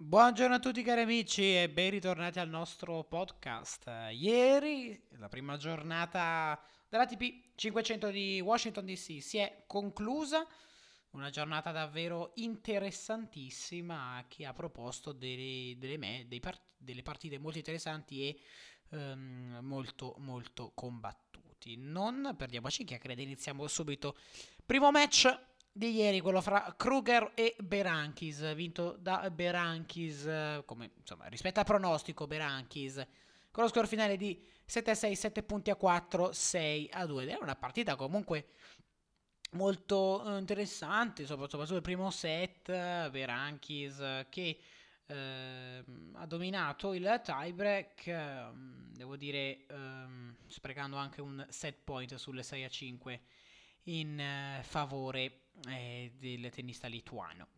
Buongiorno 0.00 0.54
a 0.54 0.58
tutti 0.60 0.84
cari 0.84 1.00
amici 1.00 1.56
e 1.56 1.68
ben 1.68 1.90
ritornati 1.90 2.38
al 2.38 2.48
nostro 2.48 3.02
podcast. 3.02 3.90
Ieri, 4.12 5.08
la 5.16 5.28
prima 5.28 5.56
giornata 5.56 6.56
dell'ATP 6.88 7.56
500 7.56 8.08
di 8.10 8.40
Washington 8.40 8.84
DC 8.84 9.20
si 9.20 9.38
è 9.38 9.64
conclusa, 9.66 10.46
una 11.10 11.30
giornata 11.30 11.72
davvero 11.72 12.30
interessantissima 12.36 14.24
che 14.28 14.46
ha 14.46 14.52
proposto 14.52 15.10
delle, 15.10 15.74
delle, 15.78 15.98
me, 15.98 16.28
part- 16.40 16.62
delle 16.76 17.02
partite 17.02 17.40
molto 17.40 17.58
interessanti 17.58 18.28
e 18.28 18.40
um, 18.90 19.58
molto 19.62 20.14
molto 20.18 20.70
combattuti. 20.76 21.74
Non 21.76 22.36
perdiamoci 22.38 22.84
chiacchiere, 22.84 23.20
iniziamo 23.20 23.66
subito. 23.66 24.16
Primo 24.64 24.92
match 24.92 25.47
di 25.78 25.94
ieri, 25.94 26.18
quello 26.18 26.40
fra 26.40 26.74
Kruger 26.76 27.30
e 27.34 27.54
Berankis, 27.60 28.52
vinto 28.54 28.96
da 28.98 29.30
Berankis, 29.30 30.28
come 30.64 30.90
insomma 30.98 31.26
rispetto 31.26 31.60
al 31.60 31.66
pronostico 31.66 32.26
Berankis, 32.26 33.06
con 33.52 33.62
lo 33.62 33.68
score 33.68 33.86
finale 33.86 34.16
di 34.16 34.44
7-6, 34.68 35.12
7 35.12 35.42
punti 35.44 35.70
a 35.70 35.76
4, 35.76 36.32
6 36.32 36.90
a 36.92 37.06
2. 37.06 37.22
Ed 37.22 37.28
è 37.28 37.38
una 37.40 37.54
partita 37.54 37.94
comunque 37.94 38.48
molto 39.52 40.24
eh, 40.26 40.38
interessante, 40.38 41.24
soprattutto 41.24 41.72
il 41.72 41.80
primo 41.80 42.10
set, 42.10 42.66
Berankis 43.10 44.26
che 44.28 44.58
eh, 45.06 45.84
ha 46.14 46.26
dominato 46.26 46.92
il 46.92 47.20
tiebreak, 47.24 48.06
eh, 48.08 48.46
devo 48.94 49.16
dire, 49.16 49.64
ehm, 49.68 50.38
sprecando 50.48 50.96
anche 50.96 51.20
un 51.20 51.46
set 51.50 51.76
point 51.84 52.16
sulle 52.16 52.42
6 52.42 52.64
a 52.64 52.68
5 52.68 53.20
in 53.84 54.18
eh, 54.18 54.60
favore 54.64 55.42
eh, 55.68 56.12
del 56.18 56.50
tennista 56.50 56.86
lituano. 56.86 57.48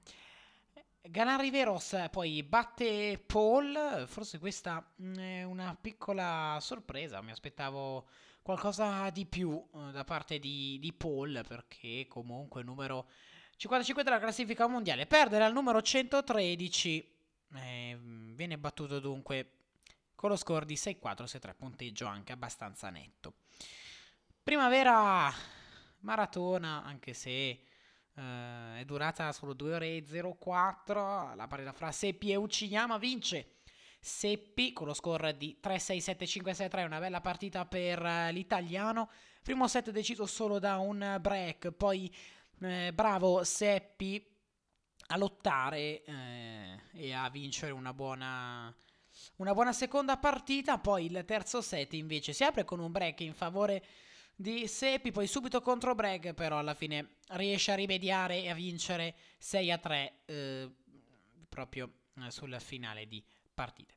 Ganan 1.02 1.40
Riveros 1.40 2.08
poi 2.10 2.42
batte 2.42 3.22
Paul, 3.24 4.04
forse 4.06 4.38
questa 4.38 4.86
mm, 5.02 5.14
è 5.14 5.42
una 5.44 5.76
piccola 5.80 6.58
sorpresa, 6.60 7.22
mi 7.22 7.30
aspettavo 7.30 8.06
qualcosa 8.42 9.08
di 9.10 9.24
più 9.24 9.62
eh, 9.74 9.92
da 9.92 10.04
parte 10.04 10.38
di, 10.38 10.78
di, 10.78 10.92
Paul 10.92 11.42
perché 11.46 12.06
comunque 12.06 12.62
numero 12.62 13.08
55 13.56 14.04
della 14.04 14.18
classifica 14.18 14.66
mondiale, 14.66 15.06
perdere 15.06 15.44
al 15.44 15.52
numero 15.52 15.80
113, 15.80 17.16
eh, 17.54 17.98
viene 18.00 18.58
battuto 18.58 19.00
dunque 19.00 19.52
con 20.14 20.30
lo 20.30 20.36
score 20.36 20.66
di 20.66 20.74
6-4, 20.74 20.98
6-3, 21.24 21.54
punteggio 21.56 22.06
anche 22.06 22.32
abbastanza 22.32 22.90
netto. 22.90 23.34
Primavera 24.42 25.32
maratona, 26.00 26.82
anche 26.84 27.14
se 27.14 27.60
Uh, 28.14 28.76
è 28.78 28.84
durata 28.84 29.32
solo 29.32 29.52
2 29.54 29.74
ore 29.74 29.96
e 29.96 30.04
04. 30.38 31.34
La 31.34 31.46
partita 31.46 31.72
fra 31.72 31.92
Seppi 31.92 32.30
e 32.30 32.36
Uchiyama 32.36 32.98
vince. 32.98 33.56
Seppi 34.00 34.72
con 34.72 34.86
lo 34.86 34.94
score 34.94 35.36
di 35.36 35.58
3-6-7-5-6-3. 35.62 36.84
Una 36.84 36.98
bella 36.98 37.20
partita 37.20 37.66
per 37.66 38.02
uh, 38.02 38.32
l'italiano. 38.32 39.10
Primo 39.42 39.68
set 39.68 39.90
deciso 39.90 40.26
solo 40.26 40.58
da 40.58 40.78
un 40.78 41.18
break. 41.20 41.70
Poi 41.70 42.12
eh, 42.60 42.92
bravo 42.92 43.42
Seppi 43.42 44.24
a 45.08 45.16
lottare 45.16 46.02
eh, 46.04 46.80
e 46.92 47.12
a 47.12 47.28
vincere 47.30 47.72
una 47.72 47.92
buona, 47.92 48.74
una 49.36 49.54
buona 49.54 49.72
seconda 49.72 50.18
partita. 50.18 50.78
Poi 50.78 51.06
il 51.06 51.24
terzo 51.26 51.60
set 51.62 51.94
invece 51.94 52.32
si 52.32 52.44
apre 52.44 52.64
con 52.64 52.80
un 52.80 52.92
break 52.92 53.20
in 53.20 53.34
favore 53.34 53.84
di 54.40 54.66
Seppi, 54.66 55.12
poi 55.12 55.26
subito 55.26 55.60
contro 55.60 55.94
Bragg, 55.94 56.32
però 56.32 56.58
alla 56.58 56.72
fine 56.72 57.16
riesce 57.32 57.72
a 57.72 57.74
rimediare 57.74 58.42
e 58.42 58.48
a 58.48 58.54
vincere 58.54 59.14
6 59.36 59.70
a 59.70 59.76
3 59.76 60.12
eh, 60.24 60.70
proprio 61.46 61.90
eh, 62.24 62.30
sul 62.30 62.56
finale 62.58 63.06
di 63.06 63.22
partite. 63.52 63.96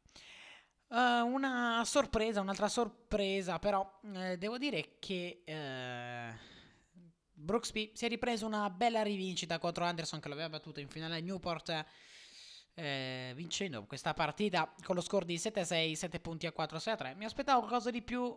Uh, 0.90 1.26
una 1.26 1.82
sorpresa, 1.86 2.42
un'altra 2.42 2.68
sorpresa, 2.68 3.58
però 3.58 4.00
eh, 4.14 4.38
devo 4.38 4.58
dire 4.58 4.98
che 5.00 5.44
eh, 5.46 6.34
Brooksby 7.32 7.92
si 7.94 8.06
è 8.06 8.10
ripreso 8.10 8.46
una 8.46 8.70
bella 8.70 9.02
rivincita 9.02 9.58
contro 9.60 9.86
Anderson 9.86 10.20
che 10.20 10.28
l'aveva 10.28 10.50
battuto 10.50 10.82
in 10.82 10.90
finale 10.90 11.16
a 11.16 11.20
Newport. 11.20 11.86
Eh, 12.76 13.34
vincendo 13.36 13.86
questa 13.86 14.16
partita 14.16 14.74
con 14.84 14.96
lo 14.96 15.02
score 15.02 15.26
di 15.26 15.36
7-6, 15.36 15.94
7 15.94 16.20
punti 16.20 16.48
a 16.48 16.52
4, 16.52 16.80
6 16.80 16.94
a 16.94 16.98
3. 16.98 17.16
Mi 17.16 17.24
aspettavo 17.26 17.60
qualcosa 17.60 17.92
di 17.92 18.02
più 18.02 18.36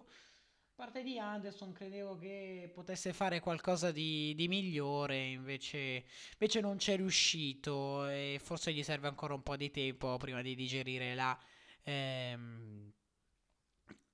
parte 0.77 1.03
di 1.03 1.19
Anderson 1.19 1.73
credevo 1.73 2.19
che 2.19 2.71
potesse 2.73 3.15
fare 3.15 3.41
qualcosa 3.41 3.91
di, 3.91 4.35
di 4.35 4.47
migliore, 4.47 5.25
invece, 5.25 6.05
invece, 6.33 6.61
non 6.61 6.77
c'è 6.77 6.97
riuscito 6.97 8.07
e 8.07 8.39
forse 8.43 8.75
gli 8.75 8.83
serve 8.83 9.09
ancora 9.09 9.33
un 9.33 9.43
po' 9.43 9.57
di 9.57 9.71
tempo 9.71 10.19
prima 10.19 10.43
di 10.43 10.55
digerire 10.55 11.15
la, 11.15 11.37
ehm, 11.83 12.93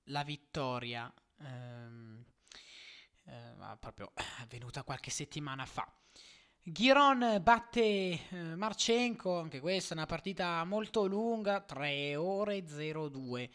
la 0.05 0.23
vittoria. 0.23 1.13
Ehm, 1.41 2.23
eh, 3.25 3.77
proprio 3.79 4.13
avvenuta 4.39 4.83
qualche 4.83 5.11
settimana 5.11 5.65
fa. 5.65 5.85
Ghiron 6.61 7.39
batte 7.41 7.81
eh, 7.81 8.55
Marcenko, 8.55 9.37
anche 9.37 9.59
questa 9.59 9.95
è 9.95 9.97
una 9.97 10.05
partita 10.05 10.63
molto 10.63 11.07
lunga, 11.07 11.59
3 11.59 12.15
ore 12.15 12.63
02. 12.63 13.49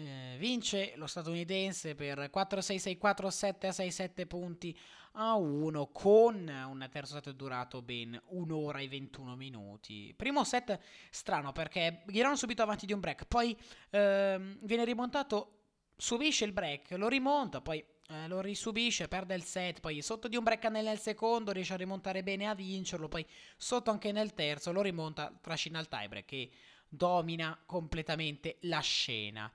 Eh, 0.00 0.36
vince 0.38 0.94
lo 0.96 1.06
statunitense 1.06 1.94
per 1.94 2.30
4-6-6-4, 2.32 3.28
7-6-7 3.28 4.26
punti 4.26 4.78
a 5.12 5.34
1 5.34 5.88
con 5.88 6.48
un 6.48 6.88
terzo 6.90 7.14
set 7.14 7.30
durato 7.32 7.82
ben 7.82 8.18
1 8.28 8.56
ora 8.56 8.78
e 8.78 8.88
21 8.88 9.36
minuti. 9.36 10.14
Primo 10.16 10.42
set 10.44 10.78
strano 11.10 11.52
perché 11.52 12.02
Ghiron 12.06 12.38
subito 12.38 12.62
avanti 12.62 12.86
di 12.86 12.94
un 12.94 13.00
break, 13.00 13.26
poi 13.26 13.54
ehm, 13.90 14.60
viene 14.62 14.84
rimontato, 14.86 15.64
subisce 15.96 16.46
il 16.46 16.52
break, 16.52 16.92
lo 16.92 17.08
rimonta, 17.08 17.60
poi 17.60 17.84
eh, 18.08 18.26
lo 18.26 18.40
risubisce, 18.40 19.06
perde 19.06 19.34
il 19.34 19.44
set, 19.44 19.80
poi 19.80 20.00
sotto 20.00 20.28
di 20.28 20.36
un 20.36 20.44
break 20.44 20.64
nel 20.64 20.98
secondo 20.98 21.52
riesce 21.52 21.74
a 21.74 21.76
rimontare 21.76 22.22
bene 22.22 22.46
a 22.46 22.54
vincerlo, 22.54 23.06
poi 23.06 23.26
sotto 23.58 23.90
anche 23.90 24.12
nel 24.12 24.32
terzo 24.32 24.72
lo 24.72 24.80
rimonta, 24.80 25.30
trascina 25.42 25.78
il 25.78 25.88
tiebreak 25.88 26.24
che 26.24 26.50
domina 26.90 27.58
completamente 27.64 28.58
la 28.62 28.80
scena. 28.80 29.50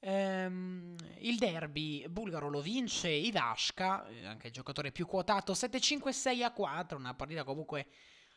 Ehm, 0.00 0.94
il 1.20 1.38
derby 1.38 2.06
bulgaro 2.08 2.48
lo 2.48 2.60
vince 2.60 3.08
Ivashka, 3.08 4.06
eh, 4.06 4.26
anche 4.26 4.48
il 4.48 4.52
giocatore 4.52 4.92
più 4.92 5.06
quotato, 5.06 5.54
7-5-6 5.54 6.42
a 6.42 6.52
4, 6.52 6.98
una 6.98 7.14
partita 7.14 7.44
comunque 7.44 7.86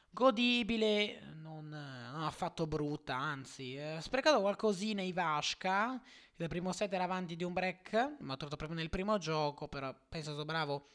godibile, 0.09 1.19
non, 1.35 1.67
non 1.67 2.23
affatto 2.23 2.65
brutta, 2.65 3.15
anzi, 3.15 3.75
eh, 3.75 3.97
sprecato 4.01 4.39
qualcosina 4.39 5.01
Ivashka, 5.01 6.01
il 6.37 6.47
primo 6.47 6.71
set 6.71 6.93
era 6.93 7.03
avanti 7.03 7.35
di 7.35 7.43
un 7.43 7.53
break, 7.53 8.15
ma 8.19 8.33
ha 8.33 8.37
trovato 8.37 8.55
proprio 8.55 8.79
nel 8.79 8.89
primo 8.89 9.17
gioco, 9.17 9.67
però 9.67 9.93
penso 10.07 10.33
sia 10.33 10.45
bravo 10.45 10.87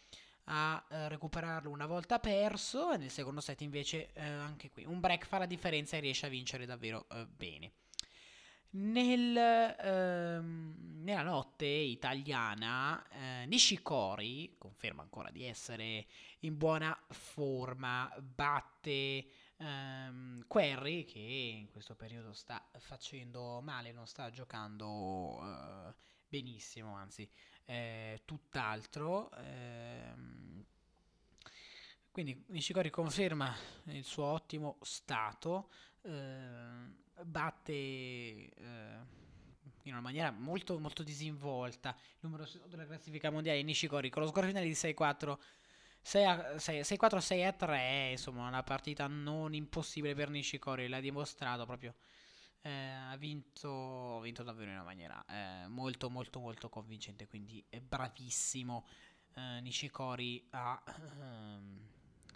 a 0.44 0.84
eh, 0.90 1.08
recuperarlo 1.08 1.70
una 1.70 1.86
volta 1.86 2.18
perso 2.18 2.92
e 2.92 2.96
nel 2.96 3.10
secondo 3.10 3.40
set 3.40 3.60
invece 3.62 4.12
eh, 4.12 4.22
anche 4.22 4.70
qui 4.70 4.84
un 4.84 5.00
break 5.00 5.26
fa 5.26 5.38
la 5.38 5.46
differenza 5.46 5.96
e 5.96 6.00
riesce 6.00 6.26
a 6.26 6.30
vincere 6.30 6.66
davvero 6.66 7.06
eh, 7.10 7.26
bene. 7.26 7.72
Nel, 8.76 9.36
ehm, 9.36 10.74
nella 11.04 11.22
notte 11.22 11.64
italiana 11.64 13.06
eh, 13.08 13.46
Nishikori 13.46 14.56
conferma 14.58 15.02
ancora 15.02 15.30
di 15.30 15.44
essere 15.44 16.06
in 16.40 16.56
buona 16.58 16.98
forma, 17.10 18.12
batte 18.20 19.26
ehm, 19.58 20.44
Querry 20.48 21.04
che 21.04 21.20
in 21.20 21.70
questo 21.70 21.94
periodo 21.94 22.32
sta 22.32 22.68
facendo 22.78 23.60
male, 23.60 23.92
non 23.92 24.08
sta 24.08 24.30
giocando 24.30 25.38
eh, 25.40 25.94
benissimo, 26.28 26.94
anzi 26.96 27.30
eh, 27.64 28.22
tutt'altro. 28.24 29.30
Ehm, 29.36 30.64
quindi 32.10 32.44
Nishikori 32.48 32.90
conferma 32.90 33.54
il 33.86 34.04
suo 34.04 34.24
ottimo 34.24 34.78
stato, 34.82 35.70
eh, 36.02 37.22
batte 37.24 37.72
eh, 37.72 38.52
in 39.82 39.92
una 39.92 40.00
maniera 40.00 40.30
molto, 40.30 40.78
molto 40.78 41.02
disinvolta 41.02 41.90
il 41.98 42.18
numero 42.20 42.46
della 42.66 42.86
classifica 42.86 43.30
mondiale 43.30 43.62
Nishikori 43.62 44.10
con 44.10 44.22
lo 44.22 44.28
score 44.28 44.46
finale 44.46 44.66
di 44.66 44.72
6-4. 44.72 45.38
6-4, 46.04 47.16
6 47.16 47.44
a 47.44 47.52
3, 47.52 48.10
insomma, 48.10 48.46
una 48.46 48.62
partita 48.62 49.06
non 49.06 49.54
impossibile 49.54 50.14
per 50.14 50.28
Nishikori, 50.28 50.86
l'ha 50.86 51.00
dimostrato 51.00 51.64
proprio 51.64 51.94
eh, 52.64 52.70
ha 52.70 53.16
vinto, 53.18 54.20
vinto, 54.20 54.42
davvero 54.42 54.70
in 54.70 54.76
una 54.76 54.84
maniera 54.84 55.22
eh, 55.26 55.68
molto 55.68 56.08
molto 56.08 56.40
molto 56.40 56.70
convincente, 56.70 57.26
quindi 57.26 57.62
è 57.68 57.78
bravissimo. 57.80 58.86
Eh, 59.34 59.60
Nishikori 59.60 60.46
a, 60.50 60.82
ehm, 61.18 61.88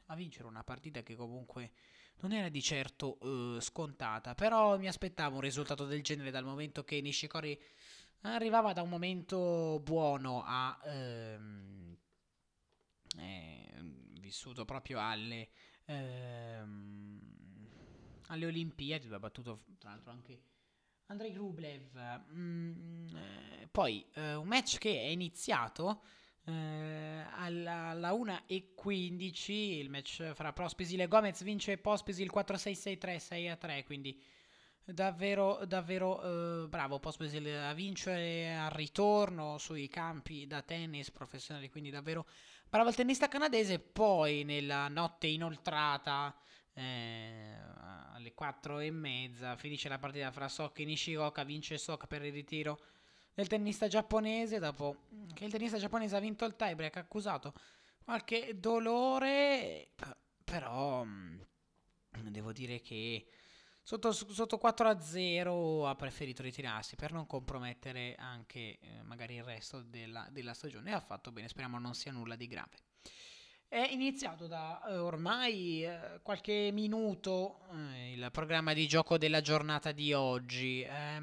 a, 0.06 0.14
vincere 0.14 0.46
una 0.46 0.62
partita 0.64 1.02
che 1.02 1.16
comunque 1.16 1.72
non 2.20 2.32
era 2.32 2.50
di 2.50 2.60
certo 2.60 3.18
eh, 3.56 3.60
scontata, 3.62 4.34
però 4.34 4.76
mi 4.76 4.86
aspettavo 4.86 5.36
un 5.36 5.40
risultato 5.40 5.86
del 5.86 6.02
genere 6.02 6.30
dal 6.30 6.44
momento 6.44 6.84
che 6.84 7.00
Nishikori 7.00 7.58
arrivava 8.22 8.74
da 8.74 8.82
un 8.82 8.90
momento 8.90 9.80
buono 9.82 10.42
a... 10.44 10.78
Ehm, 10.84 11.96
eh, 13.16 13.72
vissuto 14.20 14.66
proprio 14.66 15.00
alle... 15.00 15.48
Ehm, 15.86 17.27
alle 18.28 18.46
Olimpiadi, 18.46 19.04
dove 19.04 19.16
ha 19.16 19.20
battuto 19.20 19.64
tra 19.78 19.90
l'altro 19.90 20.10
anche 20.10 20.42
Andrei 21.06 21.34
Rublev. 21.34 22.22
Mm, 22.32 23.16
eh, 23.16 23.68
poi 23.70 24.06
eh, 24.14 24.34
un 24.34 24.46
match 24.46 24.78
che 24.78 24.90
è 25.00 25.06
iniziato 25.06 26.02
eh, 26.44 27.24
alla, 27.32 27.88
alla 27.88 28.12
1.15, 28.12 29.52
il 29.52 29.90
match 29.90 30.32
fra 30.32 30.52
Pospisil 30.52 31.00
e 31.00 31.08
Gomez 31.08 31.42
vince 31.42 31.78
Pospisil 31.78 32.30
4-6-6-3, 32.32 33.56
6-3, 33.58 33.84
quindi 33.84 34.20
davvero, 34.84 35.64
davvero 35.66 36.64
eh, 36.64 36.68
bravo 36.68 36.98
Pospisil 36.98 37.46
a 37.54 37.74
vincere 37.74 38.54
al 38.54 38.70
ritorno 38.70 39.58
sui 39.58 39.88
campi 39.88 40.46
da 40.46 40.62
tennis 40.62 41.10
professionali, 41.10 41.70
quindi 41.70 41.90
davvero 41.90 42.26
bravo 42.68 42.88
il 42.88 42.94
tennista 42.94 43.28
canadese. 43.28 43.78
Poi 43.78 44.44
nella 44.44 44.88
notte 44.88 45.26
inoltrata 45.26 46.34
eh, 46.78 47.56
alle 48.12 48.34
4 48.34 48.78
e 48.78 48.90
mezza 48.90 49.56
finisce 49.56 49.88
la 49.88 49.98
partita 49.98 50.30
fra 50.30 50.48
Sok 50.48 50.78
e 50.80 50.84
Nishioka, 50.84 51.44
vince 51.44 51.78
Sok 51.78 52.06
per 52.06 52.24
il 52.24 52.32
ritiro 52.32 52.78
del 53.34 53.46
tennista 53.46 53.86
giapponese 53.86 54.58
dopo 54.58 55.04
che 55.32 55.44
il 55.44 55.50
tennista 55.50 55.78
giapponese 55.78 56.16
ha 56.16 56.20
vinto 56.20 56.44
il 56.44 56.56
tiebreak, 56.56 56.96
ha 56.96 57.00
accusato 57.00 57.54
qualche 58.02 58.58
dolore, 58.58 59.90
però 60.42 61.04
devo 62.10 62.52
dire 62.52 62.80
che 62.80 63.26
sotto, 63.82 64.12
sotto 64.12 64.58
4 64.58 64.88
a 64.88 65.00
0 65.00 65.86
ha 65.86 65.94
preferito 65.94 66.42
ritirarsi 66.42 66.96
per 66.96 67.12
non 67.12 67.26
compromettere 67.26 68.14
anche 68.16 68.78
eh, 68.80 69.02
magari 69.02 69.34
il 69.36 69.44
resto 69.44 69.82
della, 69.82 70.26
della 70.30 70.54
stagione 70.54 70.90
e 70.90 70.94
ha 70.94 71.00
fatto 71.00 71.32
bene, 71.32 71.48
speriamo 71.48 71.78
non 71.78 71.94
sia 71.94 72.12
nulla 72.12 72.34
di 72.34 72.46
grave. 72.46 72.87
È 73.70 73.86
iniziato 73.90 74.46
da 74.46 74.82
eh, 74.88 74.96
ormai 74.96 75.84
eh, 75.84 76.20
qualche 76.22 76.70
minuto 76.72 77.66
eh, 77.74 78.12
il 78.14 78.30
programma 78.32 78.72
di 78.72 78.88
gioco 78.88 79.18
della 79.18 79.42
giornata 79.42 79.92
di 79.92 80.14
oggi. 80.14 80.80
Eh, 80.80 81.20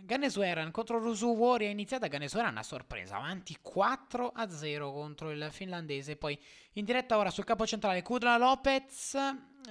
Ganesueran 0.00 0.70
contro 0.70 0.98
Rusu 0.98 1.34
Wari 1.34 1.66
è 1.66 1.68
iniziata 1.68 2.06
Ganesueran 2.06 2.56
a 2.56 2.62
sorpresa, 2.62 3.16
avanti 3.16 3.58
4 3.60 4.32
a 4.34 4.48
0 4.48 4.92
contro 4.92 5.30
il 5.30 5.48
finlandese. 5.50 6.16
Poi 6.16 6.38
in 6.72 6.86
diretta 6.86 7.18
ora 7.18 7.28
sul 7.28 7.44
capo 7.44 7.66
centrale 7.66 8.00
Kudla 8.00 8.38
Lopez, 8.38 9.18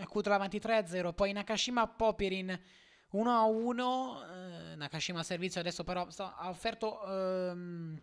Kudla 0.08 0.36
avanti 0.36 0.60
3 0.60 0.78
a 0.78 0.86
0. 0.86 1.14
Poi 1.14 1.32
Nakashima 1.32 1.88
Popirin 1.88 2.60
1 3.10 3.32
a 3.32 3.44
1. 3.44 4.24
Eh, 4.24 4.76
Nakashima 4.76 5.24
servizio 5.24 5.60
adesso 5.60 5.84
però 5.84 6.08
ha 6.16 6.48
offerto... 6.48 7.04
Ehm, 7.08 8.02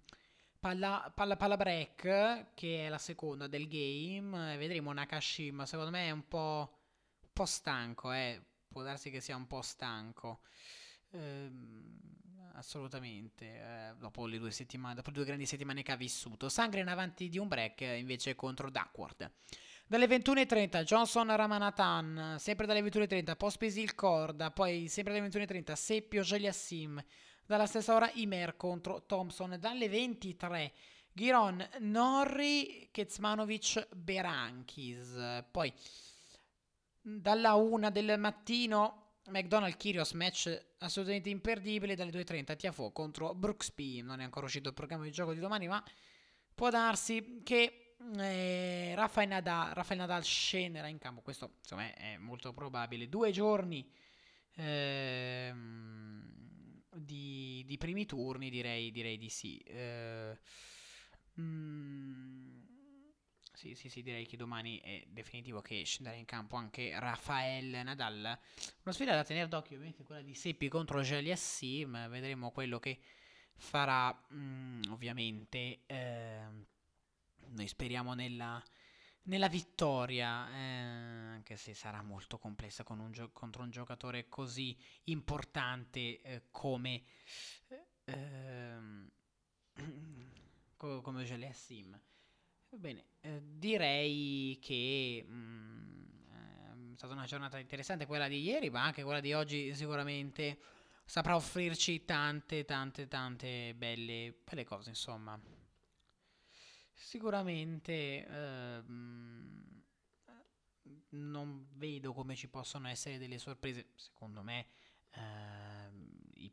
Palla, 0.60 1.12
palla, 1.14 1.36
palla 1.36 1.56
break, 1.56 2.54
che 2.54 2.86
è 2.86 2.88
la 2.88 2.98
seconda 2.98 3.46
del 3.46 3.68
game. 3.68 4.56
Vedremo 4.56 4.92
Nakashima. 4.92 5.66
Secondo 5.66 5.90
me 5.90 6.06
è 6.06 6.10
un 6.10 6.26
po', 6.26 6.80
un 7.22 7.30
po 7.32 7.44
stanco. 7.44 8.12
Eh. 8.12 8.42
Può 8.68 8.82
darsi 8.82 9.10
che 9.10 9.20
sia 9.20 9.36
un 9.36 9.46
po' 9.46 9.62
stanco. 9.62 10.40
Ehm, 11.10 11.98
assolutamente. 12.54 13.44
Eh, 13.44 13.94
dopo, 13.98 14.26
le 14.26 14.38
due 14.38 14.50
settimane, 14.50 14.94
dopo 14.94 15.10
due 15.12 15.24
grandi 15.24 15.46
settimane 15.46 15.82
che 15.82 15.92
ha 15.92 15.96
vissuto. 15.96 16.48
Sangre 16.48 16.80
in 16.80 16.88
avanti 16.88 17.28
di 17.28 17.38
un 17.38 17.46
break 17.46 17.80
invece 17.80 18.34
contro 18.34 18.68
Duckworth. 18.68 19.30
Dalle 19.86 20.06
21.30 20.06 20.82
Johnson 20.82 21.34
Ramanathan, 21.34 22.36
sempre 22.38 22.66
dalle 22.66 22.82
21.30 22.82 23.36
Pospisil 23.36 23.94
Corda, 23.94 24.50
poi 24.50 24.86
sempre 24.88 25.14
dalle 25.14 25.28
21.30 25.28 25.72
Seppio 25.72 26.20
Geliassim, 26.20 27.02
dalla 27.48 27.64
stessa 27.64 27.94
ora 27.94 28.10
Imer 28.12 28.58
contro 28.58 29.06
Thompson. 29.06 29.56
Dalle 29.58 29.88
23 29.88 30.70
Giron 31.10 31.66
Norri 31.78 32.90
Kezmanovic 32.90 33.88
Berankis. 33.96 35.44
Poi 35.50 35.72
dalla 37.00 37.54
1 37.54 37.90
del 37.90 38.18
mattino 38.18 39.14
McDonald 39.30 39.78
Kyrios 39.78 40.12
match 40.12 40.66
assolutamente 40.80 41.30
imperdibile 41.30 41.94
dalle 41.94 42.10
2.30 42.10 42.56
Tiafo 42.56 42.90
contro 42.92 43.34
Brooksby 43.34 44.02
non 44.02 44.20
è 44.20 44.24
ancora 44.24 44.44
uscito 44.44 44.68
il 44.68 44.74
programma 44.74 45.04
di 45.04 45.10
gioco 45.10 45.32
di 45.32 45.40
domani 45.40 45.66
ma 45.68 45.82
può 46.54 46.68
darsi 46.68 47.40
che 47.44 47.94
eh, 48.18 48.92
Rafael, 48.94 49.28
Nadal, 49.28 49.72
Rafael 49.72 50.00
Nadal 50.00 50.22
scenderà 50.22 50.88
in 50.88 50.98
campo 50.98 51.20
questo 51.20 51.54
insomma 51.60 51.94
è 51.94 52.16
molto 52.18 52.52
probabile 52.52 53.08
due 53.08 53.30
giorni 53.30 53.90
ehm, 54.54 56.17
di, 57.00 57.64
di 57.66 57.78
primi 57.78 58.06
turni 58.06 58.50
direi, 58.50 58.90
direi 58.90 59.18
di 59.18 59.28
sì. 59.28 59.58
Eh, 59.58 60.38
mm, 61.40 62.60
sì, 63.52 63.74
sì, 63.74 63.88
sì, 63.88 64.02
direi 64.02 64.24
che 64.26 64.36
domani 64.36 64.78
è 64.78 65.04
definitivo 65.08 65.60
che 65.60 65.82
scenderà 65.84 66.16
in 66.16 66.24
campo 66.24 66.56
anche 66.56 66.98
Rafael 66.98 67.82
Nadal. 67.84 68.38
Una 68.84 68.94
sfida 68.94 69.14
da 69.14 69.24
tenere 69.24 69.48
d'occhio, 69.48 69.74
ovviamente, 69.74 70.04
quella 70.04 70.22
di 70.22 70.34
Seppi 70.34 70.68
contro 70.68 71.02
Sim. 71.34 72.08
Vedremo 72.08 72.50
quello 72.52 72.78
che 72.78 72.98
farà, 73.56 74.16
mm, 74.32 74.82
ovviamente. 74.90 75.80
Eh, 75.86 76.40
noi 77.48 77.66
speriamo 77.66 78.14
nella, 78.14 78.62
nella 79.28 79.48
vittoria, 79.48 80.50
eh, 80.50 80.58
anche 80.58 81.56
se 81.56 81.74
sarà 81.74 82.02
molto 82.02 82.38
complessa 82.38 82.84
un 82.88 83.12
gio- 83.12 83.30
contro 83.32 83.62
un 83.62 83.70
giocatore 83.70 84.28
così 84.28 84.76
importante 85.04 86.20
eh, 86.20 86.42
come, 86.50 87.02
ehm, 88.04 89.10
come 90.76 91.24
Gelé 91.24 91.52
Sim. 91.52 91.98
Bene, 92.70 93.04
eh, 93.20 93.40
direi 93.42 94.58
che 94.60 95.24
mh, 95.26 95.32
mm, 95.32 96.92
è 96.92 96.96
stata 96.96 97.12
una 97.12 97.24
giornata 97.24 97.58
interessante 97.58 98.06
quella 98.06 98.28
di 98.28 98.42
ieri, 98.42 98.70
ma 98.70 98.82
anche 98.82 99.02
quella 99.02 99.20
di 99.20 99.32
oggi 99.32 99.74
sicuramente 99.74 100.58
saprà 101.04 101.34
offrirci 101.34 102.04
tante, 102.04 102.64
tante, 102.64 103.08
tante 103.08 103.74
belle, 103.74 104.34
belle 104.44 104.64
cose, 104.64 104.90
insomma. 104.90 105.57
Sicuramente 107.00 108.26
ehm, 108.26 109.82
non 111.10 111.68
vedo 111.74 112.12
come 112.12 112.34
ci 112.34 112.48
possono 112.48 112.88
essere 112.88 113.18
delle 113.18 113.38
sorprese. 113.38 113.90
Secondo 113.94 114.42
me 114.42 114.66
ehm, 115.12 116.10
i, 116.34 116.52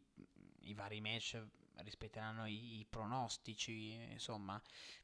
i, 0.61 0.73
vari 0.75 1.01
match 1.01 1.43
rispetteranno 1.77 2.45
i, 2.45 2.77
i, 2.79 2.85
pronostici. 2.85 3.93
Insomma, 4.11 4.61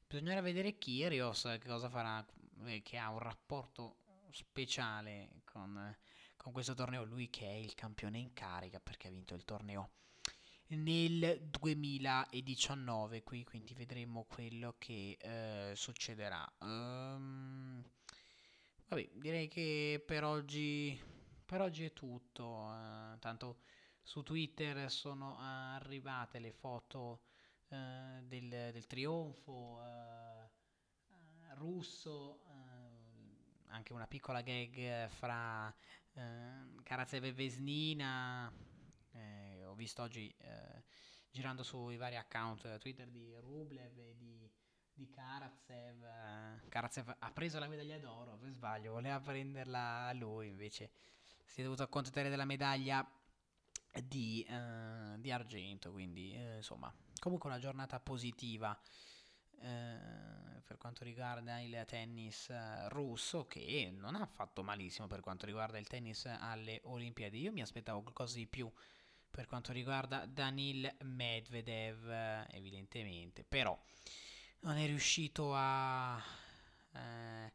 bisognerà 0.08 0.42
vedere 0.42 0.78
Kyrios 0.78 1.42
che 1.60 1.68
cosa 1.68 1.90
farà, 1.90 2.24
eh, 2.66 2.84
che 2.84 2.98
ha 2.98 3.10
un 3.10 3.20
rapporto 3.20 3.98
speciale 4.30 5.42
con, 5.44 5.98
con 6.38 6.54
questo 6.54 6.76
torneo. 6.76 7.04
Lui 7.04 7.32
che 7.32 7.48
è 7.48 7.56
il 7.56 7.74
campione 7.74 8.20
in 8.20 8.32
carica 8.34 8.80
perché 8.80 9.08
ha 9.08 9.12
vinto 9.12 9.34
il 9.34 9.44
torneo 9.44 9.90
nel 10.76 11.50
2019 11.50 13.24
qui 13.24 13.44
quindi 13.44 13.74
vedremo 13.74 14.26
quello 14.26 14.76
che 14.78 15.18
eh, 15.20 15.74
succederà. 15.76 16.50
Um, 16.60 17.84
vabbè 18.88 19.10
direi 19.14 19.48
che 19.48 20.04
per 20.06 20.24
oggi 20.24 21.00
per 21.46 21.62
oggi 21.62 21.84
è 21.84 21.94
tutto 21.94 22.44
uh, 22.46 23.18
tanto 23.20 23.60
su 24.02 24.24
twitter 24.24 24.90
sono 24.90 25.38
arrivate 25.40 26.40
le 26.40 26.52
foto 26.52 27.22
uh, 27.70 28.22
del, 28.24 28.48
del, 28.48 28.88
trionfo 28.88 29.80
uh, 29.80 30.50
russo 31.56 32.40
anche 33.68 33.94
una 33.94 34.08
piccola 34.08 34.42
gag 34.42 35.08
fra 35.08 35.74
Karatsev 36.84 37.24
e 37.24 37.32
Vesnina 37.32 38.52
visto 39.82 40.04
oggi 40.04 40.32
eh, 40.38 40.84
girando 41.32 41.64
sui 41.64 41.98
vari 41.98 42.16
account 42.16 42.66
eh, 42.66 42.78
Twitter 42.78 43.10
di 43.10 43.36
Rublev 43.40 43.98
e 43.98 44.16
di, 44.16 44.48
di 44.94 45.10
Karatsev. 45.10 46.04
Eh, 46.04 46.70
Karatsev 46.70 47.16
ha 47.18 47.32
preso 47.32 47.58
la 47.58 47.68
medaglia 47.68 47.98
d'oro, 47.98 48.38
per 48.38 48.52
sbaglio, 48.52 48.92
voleva 48.92 49.20
prenderla 49.20 50.14
lui, 50.14 50.50
invece 50.50 50.92
si 51.46 51.62
è 51.62 51.64
dovuto 51.64 51.82
accontentare 51.82 52.30
della 52.30 52.46
medaglia 52.46 53.04
di, 54.04 54.46
eh, 54.48 55.16
di 55.18 55.32
argento, 55.32 55.92
quindi 55.92 56.32
eh, 56.36 56.58
insomma, 56.58 56.94
comunque 57.20 57.50
una 57.50 57.60
giornata 57.60 58.00
positiva. 58.00 58.80
Uh, 59.64 60.60
per 60.66 60.78
quanto 60.80 61.04
riguarda 61.04 61.60
il 61.60 61.84
tennis 61.86 62.48
uh, 62.48 62.88
russo 62.88 63.46
che 63.46 63.94
non 63.96 64.16
ha 64.16 64.26
fatto 64.26 64.64
malissimo 64.64 65.06
per 65.06 65.20
quanto 65.20 65.46
riguarda 65.46 65.78
il 65.78 65.86
tennis 65.86 66.26
alle 66.26 66.82
Olimpiadi 66.86 67.42
io 67.42 67.52
mi 67.52 67.62
aspettavo 67.62 68.02
qualcosa 68.02 68.38
di 68.38 68.48
più 68.48 68.68
per 69.32 69.48
quanto 69.48 69.72
riguarda 69.72 70.26
Danil 70.26 70.94
Medvedev, 71.04 72.46
evidentemente, 72.52 73.44
però 73.44 73.78
non 74.60 74.78
è 74.78 74.86
riuscito 74.86 75.54
a, 75.56 76.22
eh, 76.94 77.54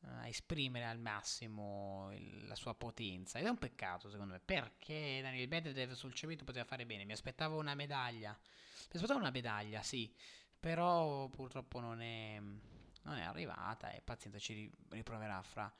a 0.00 0.28
esprimere 0.28 0.84
al 0.84 0.98
massimo 0.98 2.10
il, 2.12 2.46
la 2.46 2.56
sua 2.56 2.74
potenza. 2.74 3.38
Ed 3.38 3.46
è 3.46 3.48
un 3.48 3.58
peccato 3.58 4.10
secondo 4.10 4.34
me 4.34 4.40
perché 4.40 5.20
Danil 5.22 5.48
Medvedev 5.48 5.92
sul 5.92 6.12
cemento 6.12 6.44
poteva 6.44 6.64
fare 6.64 6.84
bene, 6.84 7.04
mi 7.04 7.12
aspettavo 7.12 7.58
una 7.58 7.74
medaglia, 7.74 8.32
mi 8.32 8.94
aspettavo 8.94 9.20
una 9.20 9.30
medaglia, 9.30 9.82
sì, 9.82 10.12
però 10.58 11.28
purtroppo 11.28 11.80
non 11.80 12.00
è, 12.00 12.38
non 12.38 13.16
è 13.16 13.22
arrivata 13.22 13.92
e 13.92 14.02
pazienza 14.02 14.38
ci 14.38 14.70
riproverà 14.90 15.40
fra 15.42 15.72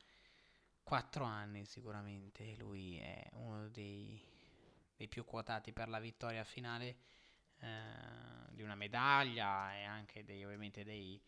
quattro 0.84 1.24
anni 1.24 1.64
sicuramente. 1.64 2.54
Lui 2.58 2.98
è 2.98 3.28
uno 3.32 3.68
dei, 3.68 3.93
dei 5.04 5.08
più 5.08 5.24
quotati 5.24 5.72
per 5.72 5.88
la 5.88 6.00
vittoria 6.00 6.44
finale 6.44 6.96
eh, 7.60 7.66
di 8.50 8.62
una 8.62 8.74
medaglia 8.74 9.74
e 9.76 9.84
anche 9.84 10.24
dei, 10.24 10.44
ovviamente 10.44 10.84
dei, 10.84 11.20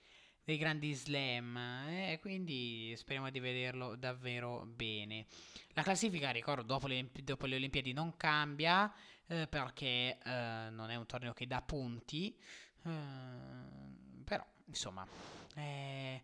dei 0.43 0.57
grandi 0.57 0.93
slam. 0.95 1.57
Eh, 1.89 2.19
quindi 2.21 2.95
speriamo 2.97 3.31
di 3.31 3.41
vederlo 3.41 3.95
davvero 3.97 4.65
bene. 4.67 5.27
La 5.73 5.83
classifica, 5.83 6.31
ricordo, 6.31 6.63
dopo 6.63 6.87
le, 6.87 7.11
dopo 7.23 7.47
le 7.47 7.57
Olimpiadi 7.57 7.93
non 7.93 8.17
cambia 8.17 8.93
eh, 9.27 9.47
perché 9.47 10.19
eh, 10.25 10.69
non 10.71 10.91
è 10.91 10.97
un 10.97 11.07
torneo 11.07 11.33
che 11.33 11.47
dà 11.47 11.61
punti. 11.61 12.35
Eh, 12.83 14.25
però, 14.25 14.45
insomma, 14.67 15.07
è 15.55 16.23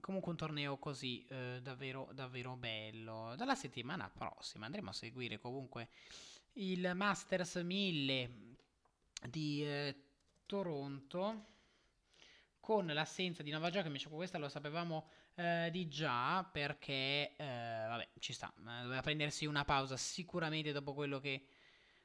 comunque 0.00 0.30
un 0.30 0.36
torneo 0.36 0.78
così 0.78 1.24
eh, 1.28 1.60
davvero, 1.62 2.10
davvero 2.12 2.56
bello. 2.56 3.34
Dalla 3.36 3.54
settimana 3.54 4.10
prossima 4.10 4.66
andremo 4.66 4.90
a 4.90 4.94
seguire 4.94 5.38
comunque 5.38 5.88
il 6.54 6.90
Masters 6.94 7.56
1000 7.56 8.30
di 9.28 9.64
eh, 9.64 9.94
Toronto 10.46 11.46
con 12.60 12.86
l'assenza 12.86 13.42
di 13.42 13.50
Novak 13.50 13.70
Djokovic, 13.72 14.08
questa 14.08 14.38
lo 14.38 14.48
sapevamo 14.48 15.08
eh, 15.34 15.70
di 15.72 15.88
già 15.88 16.44
perché, 16.44 17.34
eh, 17.36 17.84
vabbè, 17.88 18.08
ci 18.18 18.32
sta, 18.32 18.52
doveva 18.56 19.00
prendersi 19.00 19.46
una 19.46 19.64
pausa 19.64 19.96
sicuramente 19.96 20.70
dopo 20.70 20.92
quello 20.92 21.18
che, 21.18 21.46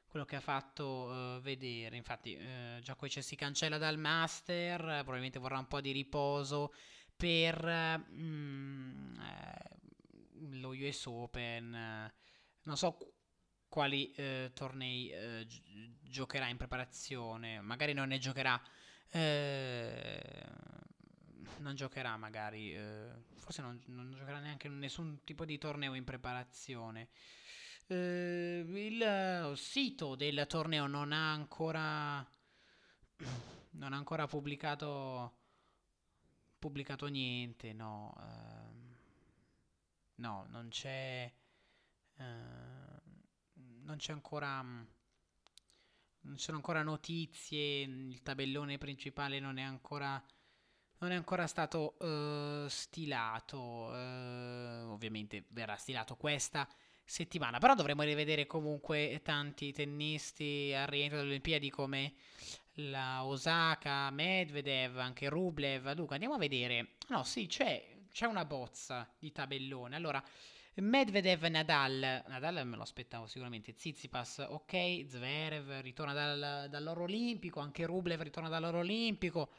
quello 0.08 0.24
che 0.24 0.36
ha 0.36 0.40
fatto 0.40 1.36
eh, 1.36 1.40
vedere, 1.40 1.96
infatti 1.96 2.34
eh, 2.34 2.78
Djokovic 2.80 3.22
si 3.22 3.36
cancella 3.36 3.78
dal 3.78 3.98
Master, 3.98 4.80
probabilmente 4.80 5.38
vorrà 5.38 5.58
un 5.58 5.68
po' 5.68 5.80
di 5.80 5.92
riposo 5.92 6.72
per 7.16 8.04
mm, 8.10 9.18
eh, 9.18 10.58
lo 10.60 10.68
US 10.68 11.06
Open, 11.06 12.12
non 12.62 12.76
so 12.76 12.96
quali 13.68 14.12
eh, 14.12 14.50
tornei 14.54 15.10
eh, 15.10 15.46
gi- 15.46 15.94
giocherà 16.02 16.48
in 16.48 16.56
preparazione, 16.56 17.60
magari 17.60 17.92
non 17.92 18.08
ne 18.08 18.18
giocherà, 18.18 18.60
eh, 19.10 20.44
non 21.58 21.74
giocherà 21.74 22.16
magari, 22.16 22.74
eh, 22.74 23.08
forse 23.36 23.62
non, 23.62 23.80
non, 23.86 24.14
giocherà 24.16 24.38
neanche 24.40 24.68
nessun 24.68 25.24
tipo 25.24 25.44
di 25.44 25.58
torneo 25.58 25.94
in 25.94 26.04
preparazione. 26.04 27.08
il 27.88 29.52
sito 29.54 30.14
del 30.16 30.44
torneo 30.48 30.86
non 30.86 31.12
ha 31.12 31.32
ancora 31.32 32.26
non 33.76 33.92
ha 33.92 33.96
ancora 33.96 34.26
pubblicato 34.26 35.44
pubblicato 36.58 37.06
niente, 37.06 37.72
no. 37.72 38.12
Uh, 38.16 38.94
no, 40.16 40.46
non 40.48 40.68
c'è. 40.68 41.32
Uh, 42.16 42.22
non 43.84 43.96
c'è 43.96 44.12
ancora. 44.12 44.60
Non 44.62 46.36
ci 46.36 46.44
sono 46.44 46.56
ancora 46.56 46.82
notizie. 46.82 47.82
Il 47.82 48.22
tabellone 48.22 48.78
principale 48.78 49.38
non 49.40 49.58
è 49.58 49.62
ancora. 49.62 50.22
Non 50.98 51.10
è 51.10 51.14
ancora 51.14 51.46
stato 51.46 51.96
uh, 52.00 52.68
stilato. 52.68 53.58
ovviamente 53.58 55.44
verrà 55.48 55.76
stilato 55.76 56.16
questa 56.16 56.68
settimana. 57.04 57.58
Però 57.58 57.74
dovremo 57.74 58.02
rivedere 58.02 58.46
comunque 58.46 59.20
tanti 59.22 59.72
tennisti 59.72 60.72
al 60.74 60.88
rientro 60.88 61.18
delle 61.18 61.30
Olimpiadi 61.30 61.70
come 61.70 62.14
la 62.76 63.24
Osaka, 63.24 64.10
Medvedev, 64.10 64.98
anche 64.98 65.28
Rublev. 65.28 65.92
Dunque 65.92 66.14
andiamo 66.14 66.34
a 66.34 66.38
vedere. 66.38 66.96
No, 67.08 67.22
sì, 67.22 67.46
c'è, 67.46 68.04
c'è 68.10 68.26
una 68.26 68.44
bozza 68.44 69.08
di 69.18 69.32
tabellone. 69.32 69.96
Allora, 69.96 70.22
Medvedev 70.74 71.44
Nadal. 71.44 72.24
Nadal 72.26 72.66
me 72.66 72.76
lo 72.76 72.82
aspettavo 72.82 73.26
sicuramente. 73.26 73.74
Zizipas, 73.76 74.44
ok. 74.48 75.06
Zverev 75.06 75.80
ritorna 75.80 76.12
dal, 76.12 76.66
dall'oro 76.68 77.04
olimpico. 77.04 77.60
Anche 77.60 77.86
Rublev 77.86 78.20
ritorna 78.20 78.48
dall'oro 78.48 78.78
olimpico. 78.78 79.50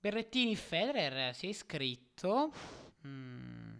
Berrettini 0.00 0.54
Federer 0.54 1.34
si 1.34 1.46
è 1.46 1.48
iscritto. 1.48 2.52
Mm, 3.06 3.76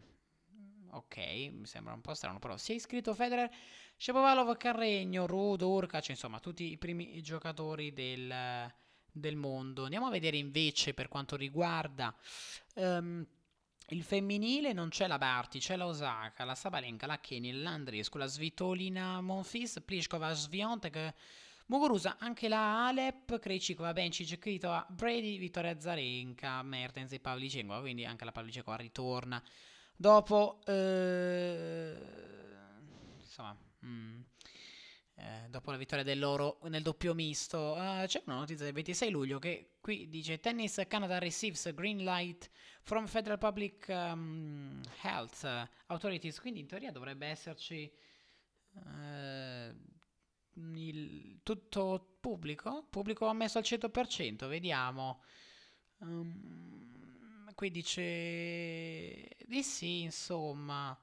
ok, 0.90 1.16
mi 1.52 1.66
sembra 1.66 1.92
un 1.92 2.00
po' 2.00 2.14
strano, 2.14 2.38
però 2.38 2.56
si 2.56 2.72
è 2.72 2.74
iscritto 2.76 3.14
Federer. 3.14 3.50
Shapovalov, 3.96 4.56
Carregno, 4.56 5.26
Rudo, 5.26 5.70
Urkac, 5.70 6.08
insomma 6.08 6.40
tutti 6.40 6.70
i 6.70 6.78
primi 6.78 7.20
giocatori 7.22 7.92
del, 7.92 8.72
del, 9.10 9.36
mondo. 9.36 9.84
Andiamo 9.84 10.06
a 10.06 10.10
vedere 10.10 10.36
invece 10.36 10.94
per 10.94 11.08
quanto 11.08 11.36
riguarda 11.36 12.14
um, 12.74 13.26
il 13.88 14.02
femminile, 14.02 14.72
non 14.72 14.88
c'è 14.88 15.06
la 15.06 15.18
Barti, 15.18 15.58
c'è 15.58 15.76
la 15.76 15.86
Osaka, 15.86 16.44
la 16.44 16.54
Sabalenka, 16.54 17.06
la 17.06 17.20
Kenny, 17.20 17.52
l'Andrescu, 17.52 18.18
la 18.18 18.26
Svitolina, 18.26 19.20
Monfils, 19.20 19.80
Pliskova, 19.84 20.32
Sviontek, 20.32 21.14
Muguruza, 21.66 22.16
anche 22.18 22.48
la 22.48 22.86
Alep, 22.88 23.38
Krejcikova, 23.38 23.92
Bencic, 23.92 24.38
Kvitova, 24.38 24.86
Brady, 24.90 25.38
Vittoria 25.38 25.78
Zarenka, 25.80 26.62
Mertens 26.62 27.12
e 27.12 27.20
Pavlicengova, 27.20 27.80
quindi 27.80 28.04
anche 28.04 28.24
la 28.24 28.32
Pavlicengova 28.32 28.76
ritorna 28.76 29.42
dopo... 29.96 30.60
Eh, 30.66 31.96
insomma 33.20 33.56
Mm. 33.84 34.20
Eh, 35.16 35.48
dopo 35.48 35.70
la 35.70 35.76
vittoria 35.76 36.02
dell'oro 36.02 36.58
nel 36.64 36.82
doppio 36.82 37.14
misto, 37.14 37.74
uh, 37.74 38.04
c'è 38.04 38.22
una 38.26 38.38
notizia 38.38 38.64
del 38.64 38.74
26 38.74 39.10
luglio 39.10 39.38
che 39.38 39.76
qui 39.80 40.08
dice 40.08 40.40
Tennis 40.40 40.82
Canada 40.88 41.18
receives 41.18 41.72
green 41.72 41.98
light 41.98 42.50
from 42.82 43.06
Federal 43.06 43.38
Public 43.38 43.86
um, 43.88 44.80
Health 45.02 45.44
Authorities, 45.86 46.40
quindi 46.40 46.60
in 46.60 46.66
teoria 46.66 46.90
dovrebbe 46.90 47.26
esserci 47.28 47.88
uh, 48.72 48.80
il, 50.74 51.38
tutto 51.44 52.16
pubblico, 52.18 52.86
pubblico 52.90 53.26
ammesso 53.26 53.58
al 53.58 53.64
100%, 53.64 54.48
vediamo. 54.48 55.22
Um, 55.98 57.52
qui 57.54 57.70
dice 57.70 59.28
di 59.46 59.62
sì, 59.62 60.02
insomma. 60.02 60.98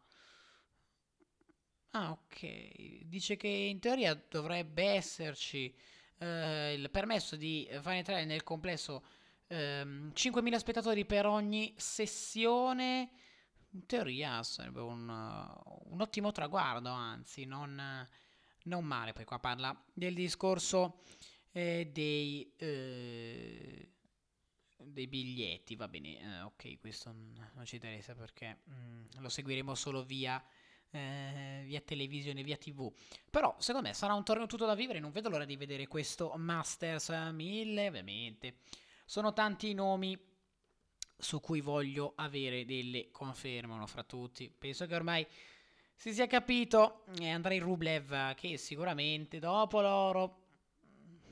Ah, 1.91 2.11
ok. 2.11 3.03
Dice 3.05 3.35
che 3.35 3.47
in 3.47 3.79
teoria 3.79 4.13
dovrebbe 4.29 4.83
esserci 4.83 5.73
eh, 6.19 6.73
il 6.73 6.89
permesso 6.89 7.35
di 7.35 7.67
far 7.81 7.93
entrare 7.93 8.23
nel 8.23 8.43
complesso 8.43 9.03
ehm, 9.47 10.11
5.000 10.13 10.55
spettatori 10.55 11.05
per 11.05 11.25
ogni 11.25 11.73
sessione. 11.77 13.11
In 13.71 13.85
teoria 13.85 14.41
sarebbe 14.43 14.79
un, 14.79 15.09
un 15.09 16.01
ottimo 16.01 16.31
traguardo, 16.31 16.89
anzi, 16.89 17.43
non, 17.45 18.07
non, 18.63 18.85
male. 18.85 19.11
Poi 19.11 19.25
qua 19.25 19.39
parla 19.39 19.77
del 19.93 20.13
discorso 20.13 21.01
eh, 21.51 21.89
dei, 21.91 22.53
eh, 22.55 23.91
dei 24.77 25.07
biglietti. 25.07 25.75
Va 25.75 25.89
bene, 25.89 26.19
eh, 26.19 26.41
ok, 26.41 26.79
questo 26.79 27.11
non 27.11 27.65
ci 27.65 27.75
interessa 27.75 28.13
perché 28.15 28.59
mm, 28.69 29.05
lo 29.19 29.29
seguiremo 29.29 29.75
solo 29.75 30.03
via 30.03 30.41
eh, 30.91 31.63
via 31.65 31.81
televisione, 31.81 32.43
via 32.43 32.57
tv. 32.57 32.91
Però 33.29 33.55
secondo 33.59 33.87
me 33.87 33.93
sarà 33.93 34.13
un 34.13 34.23
torneo 34.23 34.45
tutto 34.45 34.65
da 34.65 34.75
vivere, 34.75 34.99
non 34.99 35.11
vedo 35.11 35.29
l'ora 35.29 35.45
di 35.45 35.55
vedere 35.55 35.87
questo 35.87 36.33
Masters 36.35 37.09
1000, 37.09 37.87
ovviamente. 37.87 38.55
Sono 39.05 39.33
tanti 39.33 39.69
i 39.69 39.73
nomi 39.73 40.17
su 41.17 41.39
cui 41.39 41.61
voglio 41.61 42.13
avere 42.15 42.65
delle 42.65 43.09
conferme, 43.11 43.73
uno 43.73 43.87
fra 43.87 44.03
tutti. 44.03 44.49
Penso 44.49 44.85
che 44.85 44.95
ormai 44.95 45.25
si 45.95 46.13
sia 46.13 46.27
capito, 46.27 47.03
eh, 47.19 47.29
Andrei 47.29 47.59
Rublev 47.59 48.33
che 48.33 48.57
sicuramente 48.57 49.39
dopo 49.39 49.81
l'oro 49.81 50.39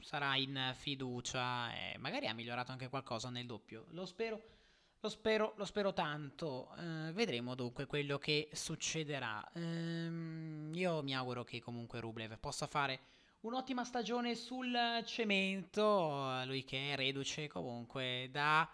sarà 0.01 0.35
in 0.35 0.73
fiducia 0.75 1.73
e 1.73 1.97
magari 1.97 2.27
ha 2.27 2.33
migliorato 2.33 2.71
anche 2.71 2.87
qualcosa 2.87 3.29
nel 3.29 3.45
doppio. 3.45 3.85
Lo 3.89 4.05
spero 4.05 4.58
lo 5.01 5.09
spero, 5.09 5.53
lo 5.57 5.65
spero 5.65 5.93
tanto. 5.93 6.73
Eh, 6.77 7.11
vedremo 7.13 7.55
dunque 7.55 7.85
quello 7.85 8.17
che 8.17 8.49
succederà. 8.53 9.49
Ehm, 9.53 10.71
io 10.73 11.01
mi 11.03 11.15
auguro 11.15 11.43
che 11.43 11.61
comunque 11.61 11.99
Rublev 11.99 12.37
possa 12.37 12.67
fare 12.67 12.99
un'ottima 13.41 13.83
stagione 13.83 14.35
sul 14.35 14.77
cemento. 15.05 16.43
Lui 16.45 16.63
che 16.63 16.93
è 16.93 16.95
reduce 16.95 17.47
comunque 17.47 18.27
da, 18.31 18.69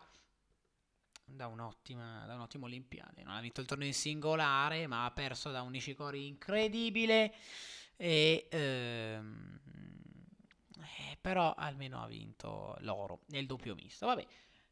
da, 1.23 1.47
un'ottima, 1.47 2.25
da 2.25 2.33
un'ottima 2.33 2.65
Olimpiade. 2.65 3.23
Non 3.23 3.35
ha 3.35 3.41
vinto 3.41 3.61
il 3.61 3.67
torneo 3.67 3.87
in 3.87 3.93
singolare, 3.93 4.87
ma 4.87 5.05
ha 5.05 5.11
perso 5.11 5.51
da 5.51 5.61
un 5.61 5.71
Nishikori 5.71 6.27
incredibile. 6.27 7.35
E, 7.97 8.47
ehm, 8.49 9.59
eh, 10.79 11.17
però 11.21 11.53
almeno 11.53 12.01
ha 12.01 12.07
vinto 12.07 12.75
l'oro 12.79 13.21
nel 13.27 13.45
doppio 13.45 13.75
misto. 13.75 14.07
Vabbè. 14.07 14.25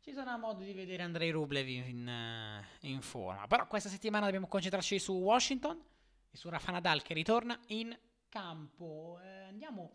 Ci 0.03 0.11
sarà 0.11 0.35
modo 0.35 0.65
di 0.65 0.73
vedere 0.73 1.01
Andrei 1.01 1.29
Rublev 1.29 1.65
in, 1.65 2.05
eh, 2.05 2.89
in, 2.89 3.01
forma. 3.01 3.47
Però 3.47 3.65
questa 3.67 3.87
settimana 3.87 4.25
dobbiamo 4.25 4.47
concentrarci 4.47 4.99
su 4.99 5.13
Washington 5.13 5.81
e 6.29 6.35
su 6.35 6.49
Rafa 6.49 6.73
Nadal 6.73 7.01
che 7.01 7.13
ritorna 7.13 7.57
in 7.67 7.97
campo. 8.27 9.17
Eh, 9.23 9.43
andiamo 9.43 9.93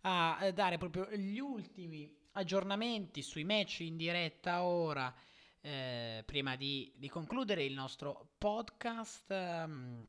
a 0.00 0.50
dare 0.52 0.78
proprio 0.78 1.08
gli 1.12 1.38
ultimi 1.38 2.12
aggiornamenti 2.32 3.22
sui 3.22 3.44
match 3.44 3.80
in 3.80 3.96
diretta 3.96 4.64
ora 4.64 5.14
eh, 5.60 6.24
prima 6.26 6.56
di, 6.56 6.92
di, 6.96 7.08
concludere 7.08 7.62
il 7.62 7.72
nostro 7.72 8.30
podcast. 8.38 9.30
Um, 9.30 10.08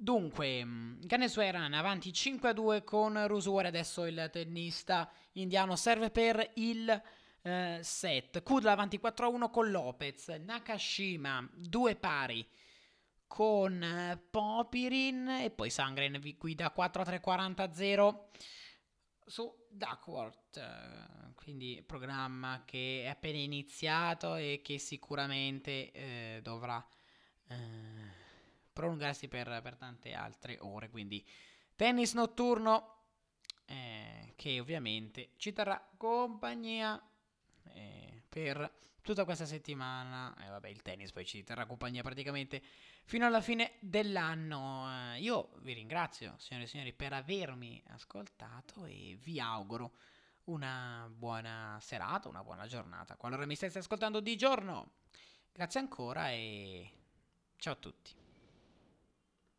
dunque, 0.00 0.66
Ganesueran 1.00 1.74
avanti 1.74 2.10
5-2 2.10 2.84
con 2.84 3.26
Rusuare, 3.26 3.68
adesso 3.68 4.06
il 4.06 4.30
tennista 4.32 5.10
indiano 5.32 5.76
serve 5.76 6.10
per 6.10 6.52
il 6.54 7.02
eh, 7.42 7.80
set. 7.82 8.42
Kudla 8.42 8.72
avanti 8.72 8.98
4-1 8.98 9.50
con 9.50 9.70
Lopez, 9.70 10.28
Nakashima 10.28 11.46
due 11.54 11.96
pari 11.96 12.46
con 13.26 13.82
eh, 13.82 14.18
Popirin 14.30 15.28
e 15.28 15.50
poi 15.50 15.70
Sangren 15.70 16.18
vi 16.18 16.36
guida 16.36 16.72
4-3-40-0 16.76 18.18
su 19.26 19.54
Duckworth, 19.70 21.34
quindi 21.34 21.82
programma 21.86 22.62
che 22.64 23.02
è 23.04 23.08
appena 23.08 23.38
iniziato 23.38 24.34
e 24.34 24.60
che 24.64 24.78
sicuramente 24.78 25.92
eh, 25.92 26.40
dovrà 26.42 26.84
eh, 27.46 28.19
prolungarsi 28.72 29.28
per, 29.28 29.60
per, 29.62 29.76
tante 29.76 30.12
altre 30.12 30.58
ore. 30.60 30.90
Quindi 30.90 31.24
tennis 31.74 32.14
notturno 32.14 32.96
eh, 33.66 34.32
che 34.36 34.60
ovviamente 34.60 35.30
ci 35.36 35.52
terrà 35.52 35.82
compagnia 35.96 37.00
eh, 37.74 38.22
per 38.28 38.78
tutta 39.02 39.24
questa 39.24 39.46
settimana. 39.46 40.34
E 40.44 40.48
vabbè, 40.48 40.68
il 40.68 40.82
tennis 40.82 41.12
poi 41.12 41.24
ci 41.24 41.42
terrà 41.42 41.66
compagnia 41.66 42.02
praticamente 42.02 42.62
fino 43.04 43.26
alla 43.26 43.40
fine 43.40 43.72
dell'anno. 43.80 45.14
Eh, 45.14 45.20
io 45.20 45.50
vi 45.60 45.72
ringrazio, 45.72 46.34
signore 46.38 46.66
e 46.66 46.68
signori, 46.68 46.92
per 46.92 47.12
avermi 47.12 47.82
ascoltato 47.88 48.84
e 48.84 49.18
vi 49.20 49.40
auguro 49.40 49.92
una 50.44 51.08
buona 51.12 51.78
serata, 51.80 52.28
una 52.28 52.42
buona 52.42 52.66
giornata. 52.66 53.16
Qualora 53.16 53.46
mi 53.46 53.54
stesse 53.54 53.78
ascoltando 53.78 54.20
di 54.20 54.36
giorno, 54.36 54.92
grazie 55.52 55.80
ancora 55.80 56.30
e 56.30 56.90
ciao 57.56 57.74
a 57.74 57.76
tutti. 57.76 58.19